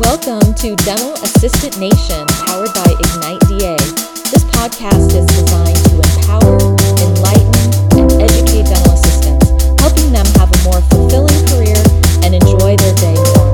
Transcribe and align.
Welcome 0.00 0.54
to 0.54 0.74
Dental 0.76 1.12
Assistant 1.20 1.78
Nation, 1.78 2.26
powered 2.48 2.72
by 2.72 2.88
Ignite 2.88 3.40
DA. 3.52 3.76
This 4.32 4.40
podcast 4.48 5.12
is 5.12 5.26
designed 5.28 5.76
to 5.76 6.00
empower, 6.00 6.56
enlighten, 7.04 8.00
and 8.00 8.08
educate 8.16 8.64
dental 8.64 8.96
assistants, 8.96 9.52
helping 9.76 10.10
them 10.10 10.24
have 10.40 10.48
a 10.48 10.58
more 10.64 10.80
fulfilling 10.88 11.36
career 11.52 11.76
and 12.24 12.32
enjoy 12.32 12.80
their 12.80 12.94
day 12.96 13.12
more. 13.12 13.52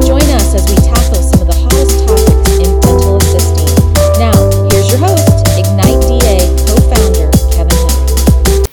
Join 0.00 0.24
us 0.32 0.56
as 0.56 0.64
we 0.64 0.80
tackle 0.80 1.20
some 1.20 1.44
of 1.44 1.52
the 1.52 1.60
hottest 1.60 2.08
topics 2.08 2.56
in 2.56 2.72
dental 2.80 3.20
assisting. 3.20 3.68
Now, 4.16 4.32
here's 4.72 4.88
your 4.88 4.96
host, 4.96 5.44
Ignite 5.60 6.00
DA 6.08 6.40
co-founder 6.72 7.28
Kevin 7.52 7.76
Henry. 7.84 8.64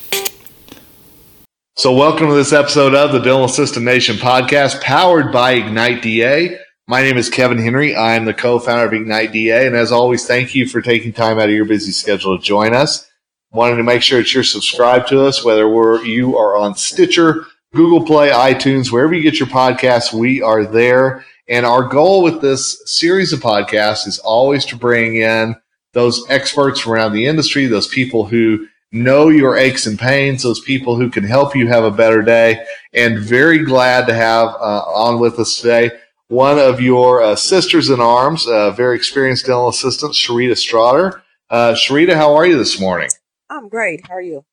So, 1.76 1.92
welcome 1.92 2.30
to 2.30 2.34
this 2.34 2.54
episode 2.54 2.96
of 2.96 3.12
the 3.12 3.20
Dental 3.20 3.44
Assistant 3.44 3.84
Nation 3.84 4.16
podcast 4.16 4.80
powered 4.80 5.34
by 5.34 5.60
Ignite 5.60 6.02
DA. 6.02 6.58
My 6.90 7.04
name 7.04 7.18
is 7.18 7.30
Kevin 7.30 7.60
Henry. 7.60 7.96
I 7.96 8.16
am 8.16 8.26
the 8.26 8.34
co 8.34 8.58
founder 8.58 8.88
of 8.88 8.94
Ignite 8.94 9.32
DA. 9.32 9.68
And 9.68 9.76
as 9.76 9.92
always, 9.92 10.26
thank 10.26 10.56
you 10.56 10.66
for 10.66 10.82
taking 10.82 11.14
time 11.14 11.38
out 11.38 11.48
of 11.48 11.54
your 11.54 11.66
busy 11.66 11.92
schedule 11.92 12.36
to 12.36 12.44
join 12.44 12.74
us. 12.74 13.08
Wanted 13.52 13.76
to 13.76 13.84
make 13.84 14.02
sure 14.02 14.18
that 14.18 14.34
you're 14.34 14.44
subscribed 14.44 15.08
to 15.10 15.24
us, 15.24 15.46
whether 15.46 15.70
we're, 15.70 16.04
you 16.04 16.36
are 16.36 16.58
on 16.58 16.74
Stitcher, 16.74 17.46
Google 17.76 18.04
Play, 18.08 18.32
iTunes, 18.32 18.92
wherever 18.92 19.14
you 19.14 19.22
get 19.22 19.38
your 19.38 19.50
podcasts, 19.50 20.12
we 20.12 20.42
are 20.42 20.66
there. 20.66 21.24
And 21.48 21.64
our 21.64 21.84
goal 21.84 22.24
with 22.24 22.42
this 22.42 22.82
series 22.86 23.34
of 23.34 23.40
podcasts 23.40 24.08
is 24.08 24.18
always 24.18 24.66
to 24.66 24.76
bring 24.76 25.18
in 25.18 25.58
those 25.94 26.28
experts 26.28 26.80
from 26.80 26.94
around 26.94 27.14
the 27.14 27.28
industry, 27.28 27.68
those 27.68 27.88
people 27.88 28.26
who 28.26 28.68
know 28.92 29.30
your 29.30 29.56
aches 29.58 29.86
and 29.86 30.00
pains, 30.00 30.42
those 30.42 30.62
people 30.62 30.96
who 30.96 31.12
can 31.12 31.24
help 31.24 31.56
you 31.56 31.68
have 31.68 31.84
a 31.84 31.92
better 31.92 32.24
day. 32.24 32.66
And 32.94 33.20
very 33.20 33.60
glad 33.60 34.08
to 34.08 34.16
have 34.16 34.48
uh, 34.56 34.82
on 34.88 35.20
with 35.20 35.38
us 35.38 35.58
today 35.58 35.92
one 36.30 36.60
of 36.60 36.80
your 36.80 37.22
uh, 37.22 37.36
sisters 37.36 37.90
in 37.90 38.00
arms, 38.00 38.46
a 38.48 38.72
very 38.72 38.96
experienced 38.96 39.48
dental 39.48 39.68
assistant, 39.68 40.14
Sharita 40.14 40.56
Straughter. 40.56 41.24
Uh, 41.50 41.74
Sharita, 41.74 42.14
how 42.14 42.36
are 42.36 42.46
you 42.46 42.56
this 42.58 42.80
morning? 42.80 43.10
I'm 43.50 43.68
great. 43.68 44.08
How 44.08 44.14
are 44.14 44.22
you? 44.22 44.46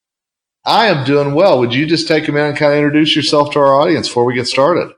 I 0.64 0.86
am 0.86 1.04
doing 1.04 1.34
well. 1.34 1.60
Would 1.60 1.74
you 1.74 1.86
just 1.86 2.08
take 2.08 2.26
a 2.28 2.32
minute 2.32 2.48
and 2.48 2.58
kind 2.58 2.72
of 2.72 2.78
introduce 2.78 3.14
yourself 3.14 3.52
to 3.52 3.58
our 3.60 3.78
audience 3.78 4.08
before 4.08 4.24
we 4.24 4.34
get 4.34 4.46
started? 4.46 4.94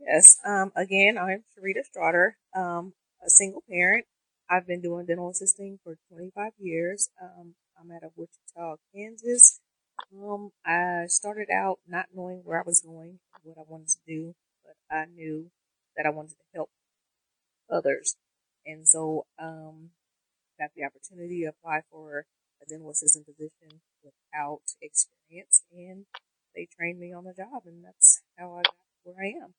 Yes. 0.00 0.38
Um, 0.44 0.72
again, 0.74 1.18
I'm 1.18 1.44
Sharita 1.54 1.84
Straughter, 1.84 2.38
um, 2.56 2.94
a 3.24 3.28
single 3.28 3.62
parent. 3.70 4.06
I've 4.48 4.66
been 4.66 4.80
doing 4.80 5.04
dental 5.04 5.28
assisting 5.30 5.78
for 5.84 5.98
25 6.08 6.52
years. 6.58 7.10
Um, 7.22 7.54
I'm 7.78 7.90
out 7.90 8.04
of 8.04 8.12
Wichita, 8.16 8.76
Kansas. 8.94 9.60
Um, 10.16 10.50
I 10.64 11.04
started 11.08 11.48
out 11.50 11.78
not 11.86 12.06
knowing 12.14 12.40
where 12.42 12.58
I 12.58 12.62
was 12.64 12.80
going, 12.80 13.18
what 13.42 13.58
I 13.58 13.64
wanted 13.68 13.88
to 13.88 13.98
do, 14.06 14.34
but 14.64 14.96
I 14.96 15.04
knew 15.04 15.50
that 15.96 16.06
I 16.06 16.10
wanted 16.10 16.30
to 16.30 16.44
help 16.54 16.70
others. 17.70 18.16
And 18.64 18.86
so, 18.86 19.26
um, 19.38 19.90
got 20.58 20.70
the 20.74 20.84
opportunity 20.84 21.42
to 21.42 21.48
apply 21.48 21.82
for 21.90 22.26
a 22.62 22.66
dental 22.66 22.90
assistant 22.90 23.26
position 23.26 23.80
without 24.02 24.60
experience 24.80 25.62
and 25.72 26.06
they 26.54 26.66
trained 26.78 26.98
me 26.98 27.12
on 27.12 27.24
the 27.24 27.34
job 27.34 27.62
and 27.66 27.84
that's 27.84 28.22
how 28.38 28.52
I 28.52 28.62
got 28.62 28.74
where 29.04 29.16
I 29.22 29.44
am. 29.44 29.54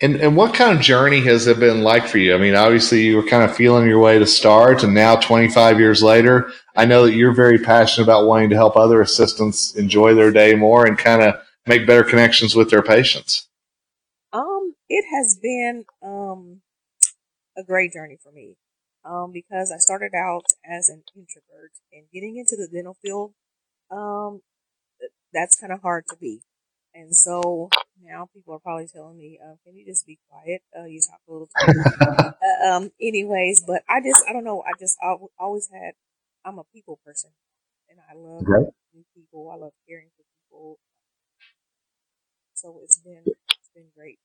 And, 0.00 0.16
and 0.16 0.36
what 0.36 0.52
kind 0.52 0.76
of 0.76 0.82
journey 0.84 1.20
has 1.20 1.46
it 1.46 1.60
been 1.60 1.82
like 1.82 2.08
for 2.08 2.18
you? 2.18 2.34
I 2.34 2.38
mean, 2.38 2.56
obviously 2.56 3.02
you 3.02 3.16
were 3.16 3.26
kind 3.26 3.48
of 3.48 3.56
feeling 3.56 3.86
your 3.86 4.00
way 4.00 4.18
to 4.18 4.26
start 4.26 4.82
and 4.82 4.94
now 4.94 5.16
25 5.16 5.78
years 5.78 6.02
later, 6.02 6.50
I 6.76 6.84
know 6.84 7.06
that 7.06 7.14
you're 7.14 7.34
very 7.34 7.58
passionate 7.58 8.04
about 8.04 8.26
wanting 8.26 8.50
to 8.50 8.56
help 8.56 8.76
other 8.76 9.00
assistants 9.00 9.74
enjoy 9.74 10.14
their 10.14 10.32
day 10.32 10.54
more 10.54 10.86
and 10.86 10.98
kind 10.98 11.22
of 11.22 11.36
make 11.66 11.86
better 11.86 12.02
connections 12.02 12.54
with 12.54 12.68
their 12.70 12.82
patients. 12.82 13.48
Um, 14.62 14.74
it 14.88 15.04
has 15.10 15.38
been 15.40 15.84
um 16.02 16.62
a 17.56 17.62
great 17.64 17.92
journey 17.92 18.18
for 18.22 18.32
me. 18.32 18.56
Um, 19.04 19.32
because 19.32 19.72
I 19.72 19.78
started 19.78 20.12
out 20.16 20.44
as 20.64 20.88
an 20.88 21.02
introvert 21.16 21.72
and 21.92 22.04
getting 22.12 22.36
into 22.38 22.56
the 22.56 22.68
dental 22.72 22.96
field, 23.02 23.34
um, 23.90 24.42
that's 25.32 25.58
kind 25.60 25.72
of 25.72 25.82
hard 25.82 26.04
to 26.10 26.16
be. 26.16 26.42
And 26.94 27.16
so 27.16 27.70
now 28.02 28.28
people 28.34 28.54
are 28.54 28.60
probably 28.60 28.88
telling 28.88 29.18
me, 29.18 29.38
uh, 29.42 29.56
"Can 29.64 29.76
you 29.76 29.84
just 29.86 30.06
be 30.06 30.18
quiet? 30.30 30.62
Uh, 30.78 30.84
you 30.86 31.00
talk 31.00 31.20
a 31.28 31.32
little." 31.32 31.48
Too 31.48 31.74
much." 31.78 31.94
uh, 32.42 32.68
um, 32.68 32.92
anyways, 33.00 33.64
but 33.66 33.82
I 33.88 34.00
just, 34.00 34.24
I 34.28 34.32
don't 34.32 34.44
know. 34.44 34.62
I 34.62 34.72
just 34.78 34.98
I 35.02 35.16
always 35.38 35.68
had. 35.72 35.94
I'm 36.44 36.58
a 36.58 36.64
people 36.74 36.98
person, 37.06 37.30
and 37.90 37.98
I 38.10 38.14
love 38.14 38.42
meeting 38.46 39.06
people. 39.14 39.50
I 39.50 39.56
love 39.56 39.72
caring 39.88 40.10
for 40.16 40.24
people. 40.42 40.78
So 42.54 42.80
it's 42.82 42.98
been 42.98 43.22
it's 43.26 43.70
been 43.74 43.90
great. 43.96 44.18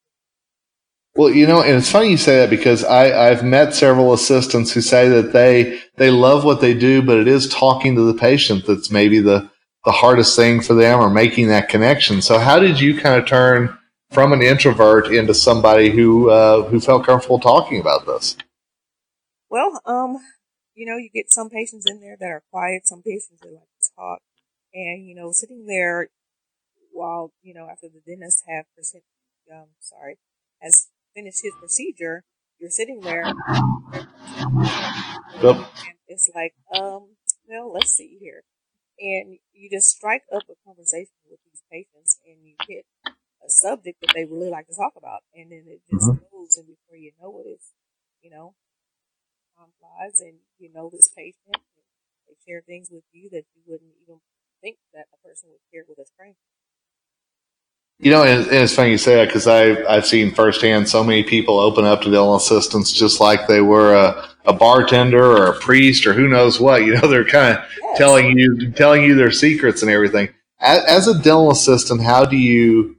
Well, 1.17 1.31
you 1.31 1.47
know, 1.47 1.63
and 1.63 1.75
it's 1.75 1.91
funny 1.91 2.11
you 2.11 2.17
say 2.17 2.37
that 2.37 2.51
because 2.51 2.83
I, 2.83 3.29
I've 3.29 3.43
met 3.43 3.73
several 3.73 4.13
assistants 4.13 4.71
who 4.71 4.81
say 4.81 5.09
that 5.09 5.33
they 5.33 5.79
they 5.95 6.11
love 6.11 6.43
what 6.43 6.61
they 6.61 6.75
do, 6.75 7.01
but 7.01 7.17
it 7.17 7.27
is 7.27 7.49
talking 7.49 7.95
to 7.95 8.03
the 8.03 8.13
patient 8.13 8.67
that's 8.67 8.91
maybe 8.91 9.19
the 9.19 9.49
the 9.83 9.91
hardest 9.91 10.35
thing 10.35 10.61
for 10.61 10.75
them 10.75 10.99
or 10.99 11.09
making 11.09 11.47
that 11.47 11.69
connection. 11.69 12.21
So, 12.21 12.37
how 12.37 12.59
did 12.59 12.79
you 12.79 12.99
kind 12.99 13.19
of 13.19 13.27
turn 13.27 13.75
from 14.11 14.31
an 14.31 14.43
introvert 14.43 15.07
into 15.07 15.33
somebody 15.33 15.89
who 15.89 16.29
uh, 16.29 16.61
who 16.65 16.79
felt 16.79 17.07
comfortable 17.07 17.39
talking 17.39 17.81
about 17.81 18.05
this? 18.05 18.37
Well, 19.49 19.81
um, 19.87 20.19
you 20.75 20.85
know, 20.85 20.97
you 20.97 21.09
get 21.11 21.33
some 21.33 21.49
patients 21.49 21.87
in 21.89 21.99
there 21.99 22.17
that 22.19 22.29
are 22.29 22.43
quiet, 22.51 22.85
some 22.85 23.01
patients 23.01 23.41
that 23.41 23.53
like 23.53 23.63
to 23.81 23.89
talk, 23.95 24.19
and 24.71 25.07
you 25.07 25.15
know, 25.15 25.31
sitting 25.31 25.65
there 25.65 26.09
while 26.91 27.31
you 27.41 27.55
know 27.55 27.67
after 27.71 27.87
the 27.87 28.01
dentist 28.05 28.43
have 28.47 28.65
percent, 28.75 29.03
um, 29.51 29.69
sorry, 29.79 30.17
has 30.61 30.89
finished 31.17 31.41
his 31.43 31.55
procedure, 31.59 32.23
you're 32.59 32.71
sitting 32.71 33.03
there, 33.03 33.33
Yep. 35.41 35.57
and 35.85 35.97
it's 36.07 36.29
like, 36.35 36.53
um, 36.73 37.15
well, 37.47 37.71
let's 37.73 37.91
see 37.91 38.17
here, 38.19 38.43
and 38.99 39.37
you 39.53 39.69
just 39.71 39.89
strike 39.95 40.23
up 40.33 40.45
a 40.49 40.55
conversation 40.65 41.15
with 41.29 41.39
these 41.45 41.63
patients, 41.71 42.19
and 42.25 42.45
you 42.45 42.55
hit 42.67 42.85
a 43.45 43.49
subject 43.49 44.01
that 44.01 44.11
they 44.13 44.25
really 44.25 44.49
like 44.49 44.67
to 44.67 44.75
talk 44.75 44.93
about, 44.97 45.21
and 45.35 45.51
then 45.51 45.65
it 45.67 45.81
just 45.89 46.13
moves, 46.33 46.57
and 46.57 46.67
before 46.67 46.97
you 46.97 47.13
know 47.21 47.39
it, 47.45 47.49
it's 47.49 47.73
you 48.21 48.31
know 48.31 48.55
time 49.57 49.71
flies 49.79 50.19
and 50.21 50.39
you 50.59 50.71
know 50.73 50.89
this 50.91 51.09
patient 51.15 51.55
and 51.75 51.85
they 52.27 52.35
share 52.45 52.61
things 52.61 52.89
with 52.91 53.03
you 53.11 53.29
that 53.31 53.45
you 53.55 53.61
wouldn't 53.67 53.95
even 54.03 54.19
think 54.61 54.77
that 54.93 55.07
a 55.13 55.17
person 55.27 55.49
would 55.51 55.63
share 55.71 55.83
with 55.87 55.99
a 55.99 56.05
stranger. 56.07 56.56
You 57.99 58.11
know, 58.11 58.23
and, 58.23 58.45
and 58.47 58.55
it's 58.57 58.75
funny 58.75 58.91
you 58.91 58.97
say 58.99 59.15
that 59.15 59.27
because 59.27 59.47
I've, 59.47 59.79
I've 59.89 60.05
seen 60.05 60.33
firsthand 60.33 60.87
so 60.89 61.03
many 61.03 61.23
people 61.23 61.59
open 61.59 61.85
up 61.85 62.01
to 62.01 62.05
dental 62.11 62.35
assistants 62.35 62.91
just 62.93 63.19
like 63.19 63.47
they 63.47 63.61
were 63.61 63.95
a, 63.95 64.29
a 64.45 64.53
bartender 64.53 65.23
or 65.23 65.47
a 65.47 65.59
priest 65.59 66.07
or 66.07 66.13
who 66.13 66.27
knows 66.27 66.59
what. 66.59 66.85
You 66.85 66.95
know, 66.95 67.07
they're 67.09 67.25
kind 67.25 67.57
of 67.57 67.65
Yes. 67.81 67.97
telling 67.97 68.37
you 68.37 68.71
telling 68.73 69.03
you 69.03 69.15
their 69.15 69.31
secrets 69.31 69.81
and 69.81 69.91
everything. 69.91 70.29
As, 70.59 70.85
as 70.85 71.07
a 71.09 71.15
dental 71.15 71.51
assistant, 71.51 72.01
how 72.03 72.25
do 72.25 72.37
you 72.37 72.97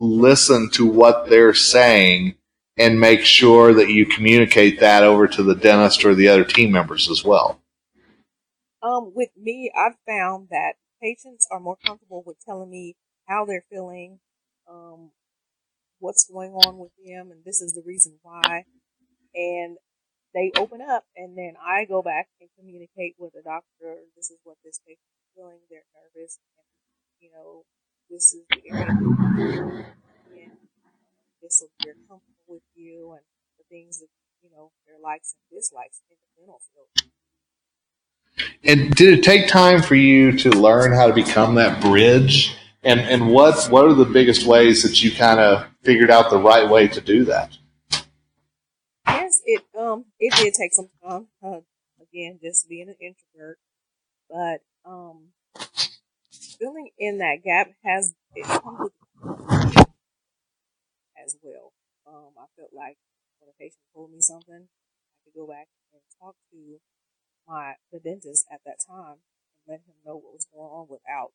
listen 0.00 0.70
to 0.72 0.86
what 0.86 1.28
they're 1.28 1.54
saying 1.54 2.36
and 2.78 3.00
make 3.00 3.22
sure 3.22 3.74
that 3.74 3.90
you 3.90 4.06
communicate 4.06 4.80
that 4.80 5.02
over 5.02 5.26
to 5.28 5.42
the 5.42 5.54
dentist 5.56 6.04
or 6.04 6.14
the 6.14 6.28
other 6.28 6.44
team 6.44 6.72
members 6.72 7.10
as 7.10 7.24
well? 7.24 7.60
Um, 8.82 9.12
with 9.14 9.30
me, 9.36 9.72
I've 9.76 9.96
found 10.06 10.48
that 10.50 10.74
patients 11.02 11.46
are 11.50 11.60
more 11.60 11.78
comfortable 11.84 12.22
with 12.26 12.38
telling 12.44 12.70
me 12.70 12.96
how 13.28 13.44
they're 13.44 13.64
feeling, 13.70 14.20
um, 14.70 15.10
what's 15.98 16.28
going 16.30 16.52
on 16.52 16.78
with 16.78 16.92
them, 17.04 17.30
and 17.30 17.44
this 17.44 17.60
is 17.60 17.74
the 17.74 17.82
reason 17.86 18.18
why. 18.22 18.64
And 19.34 19.76
they 20.34 20.52
open 20.56 20.80
up, 20.82 21.04
and 21.16 21.36
then 21.36 21.54
I 21.64 21.84
go 21.84 22.02
back 22.02 22.28
and 22.40 22.48
communicate 22.58 23.14
with 23.18 23.32
the 23.32 23.42
doctor. 23.42 23.96
This 24.16 24.30
is 24.30 24.38
what 24.44 24.56
this 24.64 24.80
patient 24.86 25.00
is 25.00 25.28
feeling. 25.34 25.58
They're 25.70 25.88
nervous, 25.96 26.38
and 26.58 26.66
you 27.20 27.30
know, 27.32 27.64
this 28.10 28.34
is 28.34 28.44
the 28.50 28.62
area. 28.70 29.94
This 31.42 31.62
will 31.62 31.70
be 31.78 31.92
comfortable 32.08 32.44
with 32.48 32.62
you, 32.74 33.12
and 33.12 33.22
the 33.58 33.64
things 33.70 34.00
that 34.00 34.08
you 34.42 34.50
know 34.50 34.72
their 34.86 34.98
likes 35.02 35.34
and 35.34 35.58
dislikes 35.58 36.00
in 36.10 36.16
the 36.20 36.40
dental 36.40 36.60
field. 36.72 37.10
And 38.64 38.94
did 38.94 39.18
it 39.18 39.22
take 39.22 39.48
time 39.48 39.80
for 39.80 39.94
you 39.94 40.32
to 40.38 40.50
learn 40.50 40.92
how 40.92 41.06
to 41.06 41.14
become 41.14 41.54
that 41.54 41.80
bridge? 41.80 42.56
And 42.86 43.00
and 43.00 43.30
what 43.32 43.66
what 43.66 43.84
are 43.84 43.94
the 43.94 44.04
biggest 44.04 44.46
ways 44.46 44.84
that 44.84 45.02
you 45.02 45.10
kind 45.10 45.40
of 45.40 45.66
figured 45.82 46.08
out 46.08 46.30
the 46.30 46.38
right 46.38 46.70
way 46.70 46.86
to 46.86 47.00
do 47.00 47.24
that? 47.24 47.58
Yes, 49.08 49.40
it 49.44 49.64
um 49.76 50.04
it 50.20 50.32
did 50.34 50.54
take 50.54 50.72
some 50.72 50.88
time. 51.02 51.26
Uh, 51.42 51.60
again, 52.00 52.38
just 52.40 52.68
being 52.68 52.88
an 52.88 52.94
introvert, 53.00 53.58
but 54.30 54.60
um 54.88 55.30
filling 56.60 56.90
in 56.96 57.18
that 57.18 57.38
gap 57.44 57.70
has 57.84 58.14
it 58.36 58.44
comes 58.44 58.92
as 61.24 61.36
well. 61.42 61.72
Um, 62.06 62.30
I 62.38 62.46
felt 62.56 62.70
like 62.72 62.98
when 63.40 63.50
a 63.50 63.58
patient 63.58 63.82
told 63.92 64.12
me 64.12 64.20
something, 64.20 64.68
I 64.68 65.16
could 65.24 65.34
go 65.34 65.48
back 65.48 65.66
and 65.92 66.02
talk 66.20 66.36
to 66.52 66.78
my 67.48 67.74
the 67.90 67.98
dentist 67.98 68.46
at 68.52 68.60
that 68.64 68.78
time 68.86 69.18
and 69.18 69.66
let 69.66 69.80
him 69.80 69.94
know 70.04 70.14
what 70.14 70.34
was 70.34 70.46
going 70.52 70.70
on 70.70 70.86
without 70.88 71.32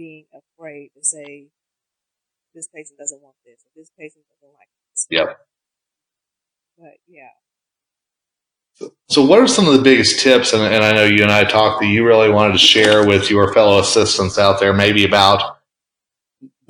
being 0.00 0.24
afraid 0.32 0.90
to 0.96 1.04
say 1.04 1.48
this 2.54 2.68
patient 2.74 2.98
doesn't 2.98 3.20
want 3.20 3.34
this 3.44 3.60
or 3.66 3.70
this 3.76 3.90
patient 3.98 4.24
doesn't 4.32 4.54
like 4.54 4.68
this. 4.90 5.06
Yep. 5.10 5.38
but 6.78 6.94
yeah. 7.06 7.28
So, 9.10 9.26
what 9.26 9.40
are 9.40 9.46
some 9.46 9.66
of 9.66 9.74
the 9.74 9.82
biggest 9.82 10.20
tips? 10.20 10.54
And, 10.54 10.62
and 10.62 10.82
I 10.82 10.92
know 10.92 11.04
you 11.04 11.22
and 11.22 11.30
I 11.30 11.44
talked 11.44 11.82
that 11.82 11.86
you 11.86 12.06
really 12.06 12.30
wanted 12.30 12.54
to 12.54 12.58
share 12.58 13.06
with 13.06 13.28
your 13.28 13.52
fellow 13.52 13.78
assistants 13.78 14.38
out 14.38 14.58
there, 14.58 14.72
maybe 14.72 15.04
about 15.04 15.58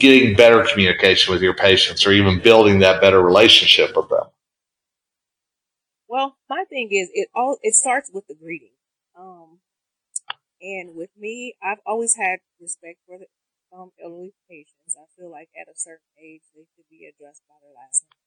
getting 0.01 0.35
better 0.35 0.65
communication 0.65 1.33
with 1.33 1.41
your 1.41 1.55
patients 1.55 2.05
or 2.05 2.11
even 2.11 2.41
building 2.41 2.81
that 2.81 3.01
better 3.01 3.23
relationship 3.23 3.95
with 3.95 4.09
them. 4.09 4.25
Well, 6.09 6.37
my 6.49 6.65
thing 6.69 6.89
is 6.91 7.11
it 7.15 7.29
all 7.33 7.59
it 7.63 7.75
starts 7.75 8.11
with 8.13 8.27
the 8.27 8.35
greeting. 8.35 8.73
Um, 9.17 9.50
and 10.61 10.95
with 10.95 11.11
me, 11.17 11.55
I've 11.63 11.83
always 11.87 12.17
had 12.17 12.41
respect 12.61 12.99
for 13.07 13.19
the 13.19 13.27
um, 13.73 13.93
elderly 14.03 14.35
patients. 14.49 14.97
I 14.99 15.07
feel 15.17 15.31
like 15.31 15.49
at 15.57 15.71
a 15.71 15.77
certain 15.79 16.11
age, 16.21 16.43
they 16.55 16.67
should 16.75 16.89
be 16.91 17.07
addressed 17.07 17.43
by 17.49 17.57
their 17.63 17.75
last 17.75 18.05
name 18.07 18.23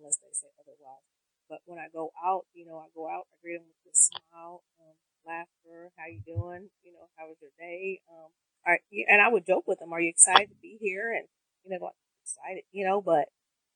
unless 0.00 0.16
they 0.18 0.32
say 0.32 0.48
otherwise. 0.60 1.04
But 1.48 1.60
when 1.66 1.78
I 1.78 1.88
go 1.92 2.10
out, 2.24 2.46
you 2.54 2.64
know, 2.66 2.78
I 2.78 2.88
go 2.94 3.08
out, 3.08 3.26
I 3.32 3.36
greet 3.42 3.58
them 3.60 3.68
with 3.68 3.92
a 3.92 3.96
smile, 3.96 4.64
um, 4.80 4.96
laughter. 5.26 5.92
How 5.98 6.08
you 6.08 6.22
doing? 6.24 6.70
You 6.82 6.92
know, 6.94 7.06
how 7.18 7.28
was 7.28 7.36
your 7.40 7.52
day? 7.58 8.00
Um, 8.10 8.32
are, 8.66 8.80
and 9.08 9.20
I 9.20 9.28
would 9.28 9.46
joke 9.46 9.64
with 9.66 9.78
them, 9.80 9.92
"Are 9.92 10.00
you 10.00 10.08
excited 10.10 10.48
to 10.48 10.56
be 10.62 10.78
here?" 10.80 11.12
And 11.12 11.28
you 11.64 11.70
know, 11.76 11.84
like 11.84 12.00
excited, 12.24 12.64
you 12.72 12.86
know. 12.86 13.02
But 13.02 13.28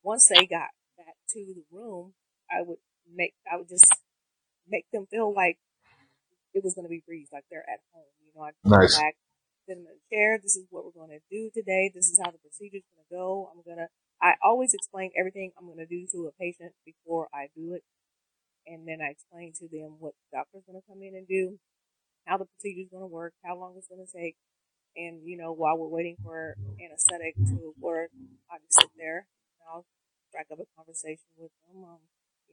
once 0.02 0.28
they 0.28 0.46
got 0.46 0.72
back 0.96 1.14
to 1.36 1.40
the 1.44 1.64
room, 1.70 2.14
I 2.50 2.62
would 2.62 2.78
make, 3.12 3.34
I 3.50 3.56
would 3.58 3.68
just 3.68 3.84
make 4.68 4.86
them 4.92 5.06
feel 5.10 5.32
like 5.34 5.58
it 6.58 6.66
was 6.66 6.74
going 6.74 6.84
to 6.84 6.92
be 6.92 7.02
breeze, 7.06 7.30
like 7.32 7.46
they're 7.50 7.66
at 7.70 7.80
home. 7.94 8.10
You 8.20 8.34
know, 8.34 8.42
I 8.44 8.50
nice. 8.66 8.98
back, 8.98 9.14
sit 9.66 9.78
in 9.78 9.86
a 9.86 9.96
chair. 10.10 10.38
This 10.42 10.56
is 10.56 10.66
what 10.70 10.84
we're 10.84 10.98
going 10.98 11.14
to 11.14 11.22
do 11.30 11.50
today. 11.54 11.90
This 11.94 12.10
is 12.10 12.18
how 12.18 12.30
the 12.30 12.42
procedure's 12.42 12.84
going 12.90 13.06
to 13.06 13.10
go. 13.14 13.50
I'm 13.54 13.62
going 13.62 13.78
to 13.78 13.88
I 14.20 14.34
always 14.42 14.74
explain 14.74 15.12
everything 15.18 15.52
I'm 15.58 15.66
going 15.66 15.78
to 15.78 15.86
do 15.86 16.06
to 16.12 16.26
a 16.26 16.32
patient 16.32 16.72
before 16.84 17.28
I 17.32 17.48
do 17.54 17.74
it. 17.74 17.82
And 18.66 18.86
then 18.86 18.98
I 19.00 19.10
explain 19.10 19.52
to 19.62 19.68
them 19.70 19.96
what 19.98 20.12
the 20.18 20.38
doctor's 20.38 20.66
going 20.66 20.80
to 20.80 20.86
come 20.86 21.00
in 21.02 21.14
and 21.14 21.26
do, 21.26 21.58
how 22.26 22.36
the 22.36 22.44
procedure 22.44 22.82
is 22.82 22.90
going 22.90 23.06
to 23.06 23.08
work, 23.08 23.32
how 23.44 23.56
long 23.56 23.74
it's 23.78 23.88
going 23.88 24.04
to 24.04 24.10
take. 24.10 24.36
And, 24.96 25.22
you 25.24 25.38
know, 25.38 25.52
while 25.52 25.78
we're 25.78 25.88
waiting 25.88 26.16
for 26.22 26.56
anesthetic 26.82 27.36
to 27.54 27.72
work, 27.78 28.10
I 28.50 28.58
just 28.58 28.80
sit 28.82 28.90
there 28.98 29.30
and 29.62 29.64
I'll 29.70 29.86
strike 30.28 30.50
up 30.52 30.58
a 30.58 30.66
conversation 30.76 31.30
with 31.38 31.52
them. 31.64 31.84
Um, 31.84 32.02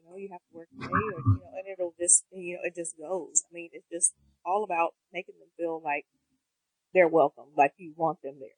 you 0.05 0.11
know, 0.11 0.17
you 0.17 0.29
have 0.31 0.41
to 0.51 0.57
work 0.57 0.67
today 0.69 0.93
or, 0.93 1.19
you 1.19 1.39
know, 1.41 1.51
and 1.57 1.67
it'll 1.71 1.93
just, 1.99 2.23
you 2.31 2.55
know, 2.55 2.61
it 2.63 2.75
just 2.75 2.97
goes. 2.97 3.43
I 3.49 3.53
mean, 3.53 3.69
it's 3.73 3.87
just 3.91 4.13
all 4.45 4.63
about 4.63 4.93
making 5.13 5.35
them 5.39 5.47
feel 5.57 5.81
like 5.83 6.05
they're 6.93 7.07
welcome, 7.07 7.45
like 7.57 7.73
you 7.77 7.93
want 7.95 8.21
them 8.21 8.35
there. 8.39 8.49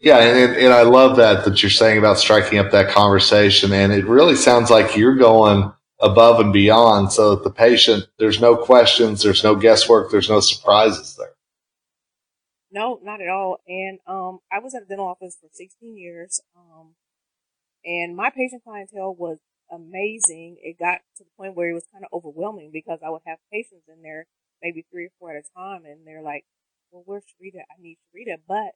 Yeah, 0.00 0.18
and, 0.18 0.56
and 0.56 0.72
I 0.72 0.82
love 0.82 1.16
that 1.16 1.44
that 1.44 1.62
you're 1.62 1.70
saying 1.70 1.98
about 1.98 2.18
striking 2.18 2.58
up 2.58 2.70
that 2.70 2.88
conversation, 2.88 3.72
and 3.72 3.92
it 3.92 4.06
really 4.06 4.36
sounds 4.36 4.70
like 4.70 4.96
you're 4.96 5.16
going 5.16 5.72
above 6.00 6.40
and 6.40 6.52
beyond, 6.52 7.12
so 7.12 7.34
that 7.34 7.44
the 7.44 7.50
patient 7.50 8.08
there's 8.18 8.40
no 8.40 8.56
questions, 8.56 9.22
there's 9.22 9.44
no 9.44 9.54
guesswork, 9.54 10.10
there's 10.10 10.30
no 10.30 10.40
surprises 10.40 11.16
there. 11.16 11.34
No, 12.70 13.00
not 13.02 13.20
at 13.20 13.28
all. 13.28 13.58
And 13.68 13.98
um, 14.06 14.38
I 14.50 14.60
was 14.60 14.74
at 14.74 14.82
a 14.82 14.86
dental 14.86 15.06
office 15.06 15.36
for 15.40 15.48
16 15.52 15.96
years, 15.96 16.40
um, 16.56 16.94
and 17.84 18.16
my 18.16 18.30
patient 18.30 18.62
clientele 18.64 19.14
was 19.14 19.38
amazing. 19.72 20.58
It 20.62 20.78
got 20.78 21.00
to 21.18 21.24
the 21.24 21.30
point 21.36 21.56
where 21.56 21.70
it 21.70 21.74
was 21.74 21.86
kind 21.92 22.04
of 22.04 22.12
overwhelming 22.12 22.70
because 22.72 23.00
I 23.04 23.10
would 23.10 23.22
have 23.26 23.38
patients 23.52 23.88
in 23.88 24.02
there, 24.02 24.26
maybe 24.62 24.84
three 24.90 25.06
or 25.06 25.12
four 25.18 25.32
at 25.36 25.44
a 25.44 25.58
time, 25.58 25.84
and 25.86 26.06
they're 26.06 26.22
like, 26.22 26.44
"Well, 26.92 27.02
where's 27.06 27.24
Sharita? 27.24 27.62
I 27.62 27.80
need 27.80 27.98
Sharita," 28.14 28.38
but 28.46 28.74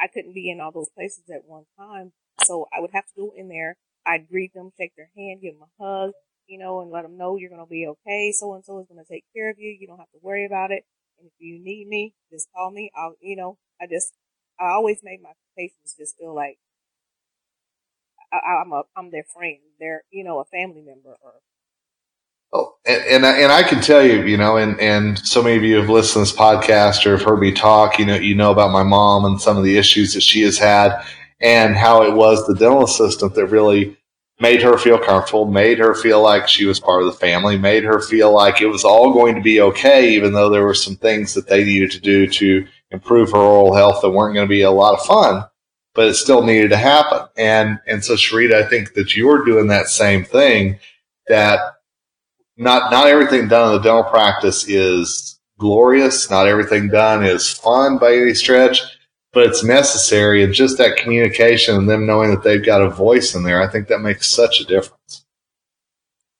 I 0.00 0.08
couldn't 0.08 0.34
be 0.34 0.50
in 0.50 0.60
all 0.60 0.72
those 0.72 0.90
places 0.90 1.24
at 1.30 1.44
one 1.44 1.64
time. 1.78 2.12
So 2.44 2.66
I 2.76 2.80
would 2.80 2.90
have 2.92 3.06
to 3.06 3.12
go 3.16 3.32
in 3.36 3.48
there. 3.48 3.76
I'd 4.06 4.28
greet 4.28 4.54
them, 4.54 4.72
shake 4.78 4.94
their 4.96 5.10
hand, 5.16 5.40
give 5.42 5.54
them 5.54 5.64
a 5.68 5.82
hug, 5.84 6.12
you 6.46 6.58
know, 6.58 6.80
and 6.80 6.90
let 6.90 7.02
them 7.02 7.16
know 7.18 7.36
you're 7.36 7.50
going 7.50 7.64
to 7.64 7.70
be 7.70 7.86
okay. 7.86 8.32
So 8.32 8.54
and 8.54 8.64
so 8.64 8.78
is 8.80 8.86
going 8.88 9.04
to 9.04 9.12
take 9.12 9.24
care 9.34 9.50
of 9.50 9.58
you. 9.58 9.76
You 9.78 9.86
don't 9.86 9.98
have 9.98 10.10
to 10.12 10.18
worry 10.22 10.46
about 10.46 10.70
it. 10.70 10.84
And 11.18 11.26
if 11.26 11.32
you 11.38 11.58
need 11.58 11.88
me, 11.88 12.14
just 12.32 12.48
call 12.54 12.70
me. 12.70 12.90
I'll, 12.96 13.14
you 13.20 13.36
know, 13.36 13.58
I 13.80 13.86
just, 13.86 14.12
I 14.58 14.68
always 14.70 15.00
made 15.02 15.20
my 15.22 15.32
patients 15.56 15.96
just 15.98 16.16
feel 16.18 16.34
like 16.34 16.58
I, 18.32 18.60
am 18.60 18.72
a, 18.72 18.82
I'm 18.96 19.10
their 19.10 19.24
friend. 19.24 19.58
They're, 19.80 20.02
you 20.10 20.24
know, 20.24 20.40
a 20.40 20.44
family 20.44 20.82
member 20.82 21.16
or 21.22 21.34
Oh, 22.50 22.76
and, 22.86 23.02
and 23.04 23.26
I, 23.26 23.38
and 23.40 23.52
I 23.52 23.62
can 23.62 23.82
tell 23.82 24.02
you, 24.02 24.22
you 24.22 24.38
know, 24.38 24.56
and, 24.56 24.80
and 24.80 25.18
so 25.18 25.42
many 25.42 25.56
of 25.56 25.62
you 25.64 25.76
have 25.76 25.90
listened 25.90 26.26
to 26.26 26.32
this 26.32 26.40
podcast 26.40 27.04
or 27.04 27.10
have 27.10 27.22
heard 27.22 27.40
me 27.40 27.52
talk, 27.52 27.98
you 27.98 28.06
know, 28.06 28.16
you 28.16 28.34
know 28.34 28.50
about 28.50 28.70
my 28.70 28.82
mom 28.82 29.26
and 29.26 29.40
some 29.40 29.58
of 29.58 29.64
the 29.64 29.76
issues 29.76 30.14
that 30.14 30.22
she 30.22 30.40
has 30.42 30.56
had 30.56 30.98
and 31.40 31.76
how 31.76 32.02
it 32.02 32.14
was 32.14 32.46
the 32.46 32.54
dental 32.54 32.84
assistant 32.84 33.34
that 33.34 33.46
really 33.48 33.98
made 34.40 34.62
her 34.62 34.78
feel 34.78 34.98
comfortable, 34.98 35.44
made 35.44 35.78
her 35.78 35.94
feel 35.94 36.22
like 36.22 36.48
she 36.48 36.64
was 36.64 36.80
part 36.80 37.02
of 37.02 37.06
the 37.06 37.18
family, 37.18 37.58
made 37.58 37.84
her 37.84 38.00
feel 38.00 38.32
like 38.32 38.62
it 38.62 38.68
was 38.68 38.84
all 38.84 39.12
going 39.12 39.34
to 39.34 39.42
be 39.42 39.60
okay, 39.60 40.10
even 40.10 40.32
though 40.32 40.48
there 40.48 40.64
were 40.64 40.74
some 40.74 40.96
things 40.96 41.34
that 41.34 41.48
they 41.48 41.64
needed 41.64 41.90
to 41.90 42.00
do 42.00 42.26
to 42.26 42.66
improve 42.90 43.30
her 43.32 43.38
oral 43.38 43.74
health 43.74 44.00
that 44.00 44.10
weren't 44.10 44.34
going 44.34 44.46
to 44.46 44.50
be 44.50 44.62
a 44.62 44.70
lot 44.70 44.98
of 44.98 45.04
fun, 45.04 45.44
but 45.98 46.06
it 46.06 46.14
still 46.14 46.44
needed 46.44 46.70
to 46.70 46.76
happen. 46.76 47.26
And, 47.36 47.80
and 47.84 48.04
so 48.04 48.14
Sharita, 48.14 48.54
I 48.54 48.68
think 48.68 48.94
that 48.94 49.16
you're 49.16 49.44
doing 49.44 49.66
that 49.66 49.88
same 49.88 50.24
thing 50.24 50.78
that 51.26 51.58
not 52.56 52.92
not 52.92 53.08
everything 53.08 53.48
done 53.48 53.74
in 53.74 53.82
the 53.82 53.82
dental 53.82 54.04
practice 54.04 54.68
is 54.68 55.40
glorious. 55.58 56.30
Not 56.30 56.46
everything 56.46 56.86
done 56.86 57.24
is 57.24 57.52
fun 57.52 57.98
by 57.98 58.12
any 58.12 58.34
stretch, 58.34 58.80
but 59.32 59.46
it's 59.46 59.64
necessary. 59.64 60.44
And 60.44 60.54
just 60.54 60.78
that 60.78 60.98
communication 60.98 61.74
and 61.74 61.90
them 61.90 62.06
knowing 62.06 62.30
that 62.30 62.44
they've 62.44 62.64
got 62.64 62.80
a 62.80 62.88
voice 62.88 63.34
in 63.34 63.42
there, 63.42 63.60
I 63.60 63.66
think 63.66 63.88
that 63.88 63.98
makes 63.98 64.30
such 64.30 64.60
a 64.60 64.64
difference. 64.64 65.24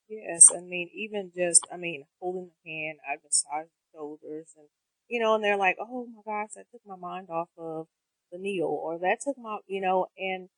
Yes, 0.09 0.47
I 0.57 0.61
mean, 0.61 0.89
even 0.95 1.33
just, 1.35 1.67
I 1.73 1.79
mean, 1.79 2.05
holding 2.21 2.53
the 2.65 2.71
hand, 2.71 2.99
I 3.05 3.17
massage 3.25 3.67
shoulders, 3.93 4.55
and 4.57 4.69
you 5.09 5.19
know, 5.19 5.35
and 5.35 5.43
they're 5.43 5.57
like, 5.57 5.79
"Oh 5.81 6.07
my 6.15 6.23
gosh, 6.25 6.51
I 6.57 6.63
took 6.71 6.83
my 6.87 6.95
mind 6.95 7.27
off 7.29 7.49
of 7.59 7.89
the 8.33 8.39
needle," 8.39 8.71
or 8.71 8.99
that 8.99 9.19
took 9.25 9.37
my, 9.39 9.59
you 9.67 9.81
know, 9.81 10.07
and 10.19 10.49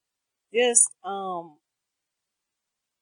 just 0.53 0.91
um 1.05 1.57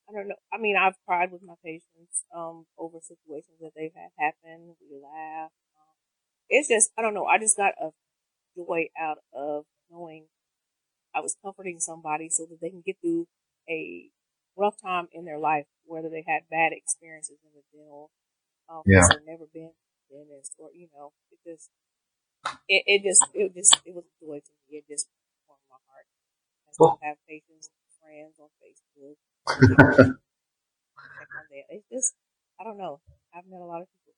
I 0.09 0.13
don't 0.15 0.29
know. 0.29 0.41
I 0.53 0.57
mean, 0.59 0.77
I've 0.77 0.97
cried 1.07 1.31
with 1.33 1.43
my 1.43 1.55
patients 1.63 2.25
um, 2.35 2.65
over 2.79 2.99
situations 3.01 3.61
that 3.61 3.73
they've 3.77 3.93
had 3.95 4.09
happen. 4.19 4.75
We 4.81 4.97
laugh. 4.97 5.51
Um, 5.77 5.95
it's 6.49 6.69
just, 6.69 6.93
I 6.97 7.03
don't 7.03 7.13
know. 7.13 7.27
I 7.27 7.39
just 7.39 7.59
got 7.59 7.75
a 7.81 7.91
joy 8.57 8.89
out 8.99 9.19
of 9.35 9.65
knowing 9.91 10.27
I 11.15 11.21
was 11.21 11.37
comforting 11.45 11.79
somebody 11.79 12.31
so 12.31 12.47
that 12.49 12.59
they 12.61 12.71
can 12.71 12.83
get 12.85 12.97
through 13.03 13.27
a 13.69 14.09
rough 14.57 14.81
time 14.81 15.09
in 15.13 15.27
their 15.27 15.39
life, 15.39 15.67
whether 15.85 16.09
they 16.09 16.25
had 16.27 16.49
bad 16.51 16.73
experiences 16.73 17.37
in 17.45 17.51
the 17.55 17.63
dental, 17.77 18.11
um, 18.71 18.83
yeah. 18.87 19.05
or 19.05 19.21
never 19.27 19.45
been 19.53 19.73
dentist, 20.11 20.55
or 20.59 20.71
you 20.73 20.89
know, 20.97 21.13
it 21.31 21.39
just, 21.45 21.69
it, 22.67 22.83
it 22.87 23.03
just, 23.05 23.27
it 23.35 23.55
just, 23.55 23.77
it 23.85 23.95
was 23.95 24.05
a 24.05 24.25
joy 24.25 24.41
to 24.41 24.53
me. 24.71 24.79
It 24.79 24.85
just 24.89 25.07
warmed 25.47 25.69
my 25.69 25.77
heart. 25.85 26.09
I 26.65 26.73
still 26.73 26.97
well, 26.97 27.01
have 27.03 27.17
patients, 27.29 27.69
friends 28.01 28.41
on 28.41 28.49
Facebook 28.57 29.21
it's 31.71 31.89
just, 31.93 32.15
I 32.61 32.65
don't 32.65 32.79
know. 32.79 33.01
I've 33.35 33.47
met 33.47 33.61
a 33.61 33.65
lot 33.65 33.83
of 33.83 33.89
people. 33.89 34.15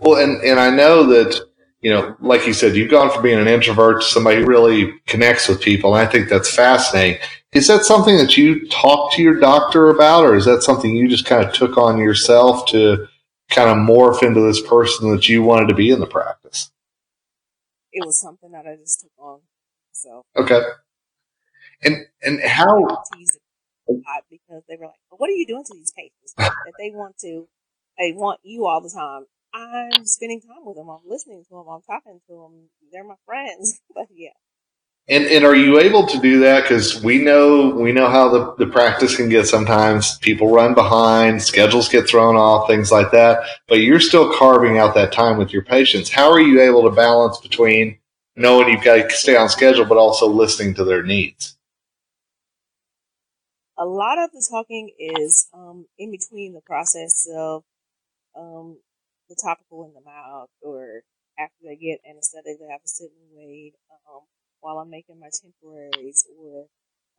Well, 0.00 0.22
and, 0.22 0.42
and 0.42 0.58
I 0.58 0.70
know 0.70 1.04
that, 1.06 1.40
you 1.80 1.90
know, 1.90 2.16
like 2.20 2.46
you 2.46 2.52
said, 2.52 2.76
you've 2.76 2.90
gone 2.90 3.10
from 3.10 3.22
being 3.22 3.38
an 3.38 3.48
introvert 3.48 4.02
to 4.02 4.08
somebody 4.08 4.40
who 4.40 4.46
really 4.46 4.94
connects 5.06 5.48
with 5.48 5.60
people. 5.60 5.94
And 5.94 6.06
I 6.06 6.10
think 6.10 6.28
that's 6.28 6.54
fascinating. 6.54 7.20
Is 7.52 7.66
that 7.68 7.84
something 7.84 8.16
that 8.16 8.36
you 8.36 8.66
talk 8.68 9.12
to 9.12 9.22
your 9.22 9.38
doctor 9.38 9.90
about, 9.90 10.24
or 10.24 10.34
is 10.34 10.46
that 10.46 10.62
something 10.62 10.96
you 10.96 11.08
just 11.08 11.26
kind 11.26 11.44
of 11.44 11.52
took 11.52 11.76
on 11.76 11.98
yourself 11.98 12.66
to 12.68 13.06
kind 13.50 13.68
of 13.68 13.76
morph 13.76 14.22
into 14.22 14.40
this 14.40 14.60
person 14.62 15.12
that 15.12 15.28
you 15.28 15.42
wanted 15.42 15.68
to 15.68 15.74
be 15.74 15.90
in 15.90 16.00
the 16.00 16.06
practice? 16.06 16.70
It 17.92 18.04
was 18.04 18.20
something 18.20 18.50
that 18.50 18.66
I 18.66 18.76
just 18.76 19.02
took 19.02 19.12
on. 19.18 19.40
So 19.92 20.24
okay, 20.36 20.60
and 21.82 22.06
and 22.22 22.40
how 22.40 23.04
because 23.86 24.62
they 24.68 24.76
were 24.76 24.86
like, 24.86 25.00
well, 25.10 25.18
"What 25.18 25.30
are 25.30 25.34
you 25.34 25.46
doing 25.46 25.64
to 25.64 25.74
these 25.74 25.92
patients 25.92 26.34
that 26.36 26.74
they 26.78 26.90
want 26.90 27.18
to? 27.18 27.48
They 27.98 28.12
want 28.12 28.40
you 28.42 28.66
all 28.66 28.80
the 28.80 28.90
time." 28.90 29.26
I'm 29.54 30.04
spending 30.04 30.40
time 30.40 30.64
with 30.64 30.76
them. 30.76 30.90
I'm 30.90 30.98
listening 31.06 31.44
to 31.48 31.54
them. 31.54 31.66
I'm 31.70 31.82
talking 31.82 32.20
to 32.28 32.34
them. 32.34 32.68
They're 32.92 33.04
my 33.04 33.14
friends. 33.24 33.80
but 33.94 34.06
yeah. 34.12 34.30
And 35.06 35.26
and 35.26 35.44
are 35.44 35.54
you 35.54 35.78
able 35.78 36.06
to 36.06 36.18
do 36.18 36.40
that? 36.40 36.62
Because 36.62 37.02
we 37.02 37.18
know 37.18 37.68
we 37.68 37.92
know 37.92 38.08
how 38.08 38.30
the, 38.30 38.54
the 38.56 38.66
practice 38.66 39.16
can 39.16 39.28
get 39.28 39.46
sometimes. 39.46 40.18
People 40.18 40.50
run 40.50 40.74
behind, 40.74 41.42
schedules 41.42 41.90
get 41.90 42.08
thrown 42.08 42.36
off, 42.36 42.68
things 42.68 42.90
like 42.90 43.10
that. 43.12 43.46
But 43.68 43.80
you're 43.80 44.00
still 44.00 44.34
carving 44.34 44.78
out 44.78 44.94
that 44.94 45.12
time 45.12 45.36
with 45.36 45.52
your 45.52 45.62
patients. 45.62 46.10
How 46.10 46.32
are 46.32 46.40
you 46.40 46.62
able 46.62 46.82
to 46.84 46.90
balance 46.90 47.38
between 47.38 47.98
knowing 48.34 48.70
you've 48.70 48.82
got 48.82 48.96
to 48.96 49.10
stay 49.10 49.36
on 49.36 49.50
schedule, 49.50 49.84
but 49.84 49.98
also 49.98 50.26
listening 50.26 50.74
to 50.74 50.84
their 50.84 51.02
needs? 51.02 51.58
A 53.78 53.84
lot 53.84 54.18
of 54.18 54.30
the 54.32 54.46
talking 54.50 54.90
is 54.98 55.48
um, 55.54 55.86
in 55.98 56.10
between 56.10 56.54
the 56.54 56.60
process 56.60 57.28
of 57.34 57.64
um, 58.36 58.78
the 59.28 59.36
topical 59.40 59.84
in 59.86 59.94
the 59.94 60.00
mouth 60.00 60.48
or 60.62 61.02
after 61.38 61.56
they 61.64 61.76
get 61.76 62.00
anesthetic, 62.08 62.58
they 62.60 62.70
have 62.70 62.82
to 62.82 62.88
sit 62.88 63.10
and 63.10 63.28
wait 63.32 63.74
um, 64.08 64.22
while 64.60 64.78
I'm 64.78 64.90
making 64.90 65.18
my 65.18 65.30
temporaries 65.42 66.24
or 66.38 66.66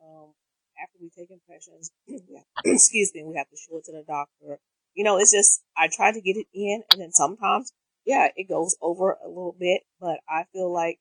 um, 0.03 0.33
after 0.81 0.97
we 0.99 1.05
we 1.07 1.09
take 1.09 1.31
impressions. 1.31 1.91
Excuse 2.65 3.11
me, 3.13 3.23
we 3.23 3.35
have 3.37 3.49
to 3.49 3.57
show 3.57 3.77
it 3.77 3.85
to 3.85 3.91
the 3.91 4.03
doctor. 4.07 4.59
You 4.93 5.03
know, 5.03 5.17
it's 5.17 5.31
just 5.31 5.61
I 5.77 5.89
try 5.91 6.11
to 6.11 6.21
get 6.21 6.37
it 6.37 6.47
in, 6.53 6.83
and 6.91 7.01
then 7.01 7.11
sometimes, 7.11 7.73
yeah, 8.05 8.29
it 8.35 8.47
goes 8.47 8.77
over 8.81 9.17
a 9.23 9.27
little 9.27 9.55
bit, 9.59 9.81
but 9.99 10.19
I 10.29 10.45
feel 10.53 10.71
like 10.71 10.99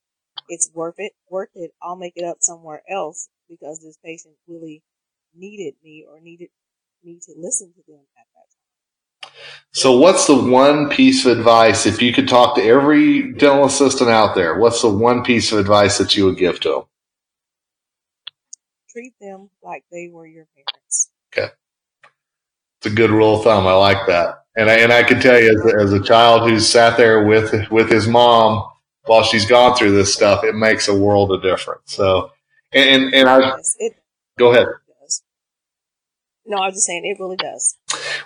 it's 0.49 0.71
worth 0.75 0.97
it. 0.99 1.13
Worth 1.31 1.51
it. 1.55 1.71
I'll 1.83 1.97
make 1.97 2.15
it 2.17 2.25
up 2.25 2.39
somewhere 2.41 2.83
else 2.91 3.29
because 3.49 3.81
this 3.81 3.99
patient 4.05 4.35
really 4.49 4.83
needed 5.37 5.75
me 5.83 6.05
or 6.09 6.21
needed 6.21 6.49
me 7.03 7.19
to 7.27 7.33
listen 7.37 7.73
to 7.73 7.83
them 7.87 8.01
at 8.17 8.27
that 8.35 9.31
time. 9.31 9.33
So, 9.73 9.99
what's 9.99 10.27
the 10.27 10.37
one 10.37 10.89
piece 10.89 11.27
of 11.27 11.37
advice 11.37 11.87
if 11.87 12.01
you 12.01 12.13
could 12.13 12.29
talk 12.29 12.57
to 12.57 12.63
every 12.63 13.33
dental 13.33 13.67
assistant 13.67 14.11
out 14.11 14.35
there? 14.35 14.59
What's 14.59 14.83
the 14.83 14.91
one 14.91 15.23
piece 15.25 15.53
of 15.53 15.59
advice 15.59 15.99
that 15.99 16.17
you 16.17 16.27
would 16.27 16.39
give 16.39 16.61
to 16.61 16.69
them? 16.71 16.83
Treat 18.91 19.15
them 19.21 19.51
like 19.63 19.85
they 19.91 20.09
were 20.13 20.27
your 20.27 20.47
parents. 20.55 21.11
Okay, 21.33 21.53
it's 22.79 22.87
a 22.87 22.95
good 22.95 23.11
rule 23.11 23.39
of 23.39 23.45
thumb. 23.45 23.67
I 23.67 23.75
like 23.75 24.07
that, 24.07 24.45
and 24.57 24.71
I, 24.71 24.75
and 24.75 24.93
I 24.93 25.03
can 25.03 25.21
tell 25.21 25.41
you 25.41 25.51
as, 25.51 25.75
as 25.87 25.93
a 25.93 26.03
child 26.03 26.49
who's 26.49 26.69
sat 26.69 26.97
there 26.97 27.25
with 27.27 27.71
with 27.71 27.91
his 27.91 28.07
mom 28.07 28.65
while 29.07 29.23
she's 29.23 29.47
gone 29.47 29.77
through 29.77 29.93
this 29.93 30.15
stuff, 30.15 30.45
it 30.45 30.55
makes 30.55 30.89
a 30.89 30.95
world 30.95 31.33
of 31.33 31.43
difference. 31.43 31.83
So, 31.93 32.31
and 32.73 33.15
and 33.15 33.29
I 33.29 33.41
Yes, 33.41 33.77
it 33.79 33.97
go 34.39 34.53
ahead. 34.53 34.69
No, 36.47 36.59
I 36.59 36.67
was 36.67 36.75
just 36.75 36.87
saying 36.87 37.05
it 37.05 37.21
really 37.21 37.37
does. 37.37 37.77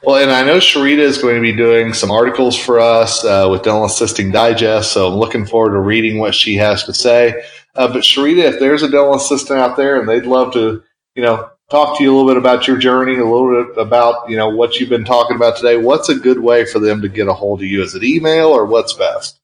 Well, 0.03 0.21
and 0.21 0.31
I 0.31 0.45
know 0.45 0.59
Sharita 0.59 0.99
is 0.99 1.19
going 1.19 1.37
to 1.37 1.41
be 1.41 1.55
doing 1.55 1.93
some 1.93 2.11
articles 2.11 2.57
for 2.57 2.81
us 2.81 3.25
uh, 3.25 3.49
with 3.51 3.63
Dental 3.63 3.85
Assisting 3.85 4.33
Digest, 4.33 4.93
so 4.93 5.09
I'm 5.09 5.19
looking 5.19 5.47
forward 5.47 5.73
to 5.73 5.81
reading 5.81 6.19
what 6.19 6.35
she 6.35 6.57
has 6.57 6.85
to 6.85 6.95
say. 6.95 7.45
Uh, 7.75 7.93
but 7.93 8.03
Sharita, 8.03 8.43
if 8.43 8.59
there's 8.59 8.83
a 8.83 8.91
dental 8.91 9.15
assistant 9.15 9.61
out 9.61 9.77
there 9.77 10.01
and 10.01 10.09
they'd 10.09 10.27
love 10.27 10.53
to, 10.55 10.83
you 11.15 11.23
know, 11.23 11.49
talk 11.71 11.97
to 11.97 12.03
you 12.03 12.13
a 12.13 12.15
little 12.17 12.31
bit 12.31 12.37
about 12.37 12.67
your 12.67 12.77
journey, 12.77 13.15
a 13.15 13.25
little 13.25 13.65
bit 13.65 13.79
about, 13.79 14.29
you 14.29 14.37
know, 14.37 14.49
what 14.49 14.77
you've 14.77 14.89
been 14.89 15.05
talking 15.05 15.37
about 15.37 15.57
today, 15.57 15.77
what's 15.77 16.09
a 16.09 16.15
good 16.17 16.41
way 16.41 16.65
for 16.65 16.79
them 16.81 17.03
to 17.03 17.09
get 17.09 17.29
a 17.29 17.35
hold 17.35 17.61
of 17.61 17.67
you? 17.67 17.83
Is 17.83 17.95
it 17.95 18.03
email 18.03 18.49
or 18.49 18.65
what's 18.65 18.95
best? 18.95 19.41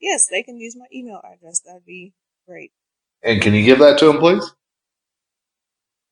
Yes, 0.00 0.26
they 0.30 0.42
can 0.42 0.58
use 0.58 0.76
my 0.76 0.86
email 0.92 1.20
address. 1.24 1.60
That'd 1.60 1.86
be 1.86 2.12
great. 2.46 2.72
And 3.22 3.40
can 3.40 3.54
you 3.54 3.64
give 3.64 3.78
that 3.78 3.98
to 4.00 4.06
them, 4.06 4.18
please? 4.18 4.52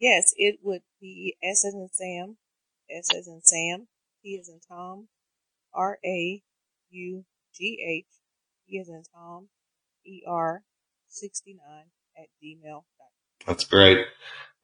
Yes, 0.03 0.35
it 0.37 0.59
would 0.65 0.83
be 1.01 1.37
S 1.45 1.65
as 1.65 1.75
in 1.75 1.89
Sam, 1.93 2.37
S 2.91 3.15
as 3.17 3.29
in 3.29 3.41
Sam, 3.45 3.87
T 4.21 4.37
as 4.37 4.49
in 4.49 4.59
Tom, 4.69 5.07
R 5.73 5.97
A 6.05 6.43
U 6.91 7.25
G 7.55 7.79
H, 7.89 8.07
E 8.69 8.81
as 8.81 8.89
in 8.89 9.05
Tom, 9.15 9.47
E 10.05 10.23
R 10.27 10.65
69 11.07 11.61
at 12.19 12.27
gmail.com. 12.43 12.83
That's 13.47 13.65
great. 13.65 14.05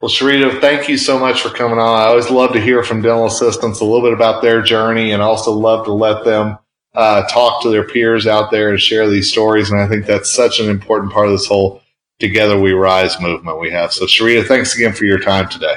Well, 0.00 0.11
Sharita, 0.11 0.61
thank 0.61 0.88
you 0.88 0.99
so 0.99 1.21
much 1.21 1.42
for 1.42 1.50
coming 1.50 1.78
on. 1.78 2.00
I 2.00 2.07
always 2.07 2.30
love 2.30 2.52
to 2.54 2.61
hear 2.61 2.83
from 2.83 3.02
dental 3.02 3.26
assistants 3.26 3.78
a 3.78 3.85
little 3.85 4.02
bit 4.02 4.14
about 4.14 4.42
their 4.42 4.61
journey 4.61 5.12
and 5.12 5.23
also 5.23 5.52
love 5.52 5.85
to 5.85 5.92
let 5.92 6.25
them 6.25 6.59
uh, 6.97 7.28
talk 7.28 7.62
to 7.62 7.71
their 7.71 7.87
peers 7.87 8.26
out 8.26 8.50
there 8.50 8.71
and 8.71 8.80
share 8.80 9.09
these 9.09 9.30
stories. 9.30 9.71
And 9.71 9.80
I 9.80 9.87
think 9.87 10.04
that's 10.04 10.33
such 10.33 10.59
an 10.59 10.68
important 10.68 11.12
part 11.12 11.26
of 11.26 11.33
this 11.33 11.47
whole 11.47 11.80
Together 12.19 12.61
We 12.61 12.73
Rise 12.73 13.21
movement 13.21 13.61
we 13.61 13.71
have. 13.71 13.93
So, 13.93 14.07
Sharita, 14.07 14.47
thanks 14.47 14.75
again 14.75 14.93
for 14.93 15.05
your 15.05 15.19
time 15.19 15.49
today. 15.49 15.77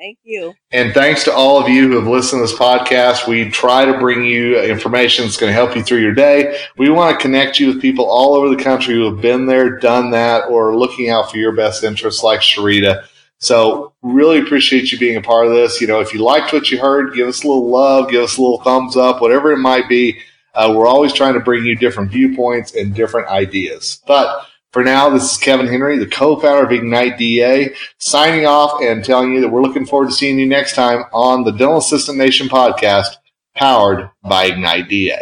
Thank 0.00 0.18
you. 0.22 0.54
And 0.72 0.94
thanks 0.94 1.24
to 1.24 1.32
all 1.32 1.62
of 1.62 1.68
you 1.68 1.88
who 1.88 1.96
have 1.96 2.06
listened 2.06 2.40
to 2.40 2.50
this 2.50 2.58
podcast. 2.58 3.28
We 3.28 3.50
try 3.50 3.84
to 3.84 3.98
bring 3.98 4.24
you 4.24 4.58
information 4.58 5.26
that's 5.26 5.36
going 5.36 5.50
to 5.50 5.54
help 5.54 5.76
you 5.76 5.82
through 5.82 6.00
your 6.00 6.14
day. 6.14 6.58
We 6.78 6.88
want 6.88 7.18
to 7.18 7.22
connect 7.22 7.60
you 7.60 7.66
with 7.66 7.82
people 7.82 8.06
all 8.06 8.34
over 8.34 8.48
the 8.48 8.62
country 8.62 8.94
who 8.94 9.12
have 9.12 9.20
been 9.20 9.44
there, 9.44 9.78
done 9.78 10.10
that, 10.12 10.48
or 10.48 10.74
looking 10.74 11.10
out 11.10 11.30
for 11.30 11.36
your 11.36 11.52
best 11.52 11.84
interests 11.84 12.22
like 12.22 12.40
Sharita. 12.40 13.04
So 13.40 13.92
really 14.00 14.38
appreciate 14.38 14.90
you 14.90 14.98
being 14.98 15.18
a 15.18 15.22
part 15.22 15.46
of 15.46 15.52
this. 15.52 15.82
You 15.82 15.86
know, 15.86 16.00
if 16.00 16.14
you 16.14 16.22
liked 16.22 16.54
what 16.54 16.70
you 16.70 16.78
heard, 16.78 17.14
give 17.14 17.28
us 17.28 17.44
a 17.44 17.46
little 17.46 17.68
love, 17.68 18.10
give 18.10 18.22
us 18.22 18.38
a 18.38 18.40
little 18.40 18.62
thumbs 18.62 18.96
up, 18.96 19.20
whatever 19.20 19.52
it 19.52 19.58
might 19.58 19.86
be. 19.86 20.18
Uh, 20.54 20.72
we're 20.74 20.86
always 20.86 21.12
trying 21.12 21.34
to 21.34 21.40
bring 21.40 21.66
you 21.66 21.76
different 21.76 22.10
viewpoints 22.10 22.74
and 22.74 22.94
different 22.94 23.28
ideas. 23.28 24.00
But 24.06 24.46
for 24.72 24.84
now, 24.84 25.10
this 25.10 25.32
is 25.32 25.38
Kevin 25.38 25.66
Henry, 25.66 25.98
the 25.98 26.06
co-founder 26.06 26.64
of 26.64 26.72
Ignite 26.72 27.18
DA, 27.18 27.74
signing 27.98 28.46
off 28.46 28.80
and 28.80 29.04
telling 29.04 29.32
you 29.32 29.40
that 29.40 29.48
we're 29.48 29.62
looking 29.62 29.84
forward 29.84 30.10
to 30.10 30.14
seeing 30.14 30.38
you 30.38 30.46
next 30.46 30.76
time 30.76 31.04
on 31.12 31.42
the 31.42 31.50
Dental 31.50 31.78
Assistant 31.78 32.18
Nation 32.18 32.48
podcast, 32.48 33.16
powered 33.56 34.10
by 34.22 34.44
Ignite 34.44 34.88
DA. 34.88 35.18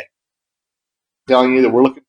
Telling 1.27 1.55
you 1.55 1.63
that 1.63 1.71
we're 1.71 1.83
looking 1.83 2.03